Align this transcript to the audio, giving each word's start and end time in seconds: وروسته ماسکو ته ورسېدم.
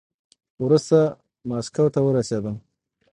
وروسته 0.65 0.99
ماسکو 1.49 1.85
ته 1.93 1.99
ورسېدم. 2.03 2.55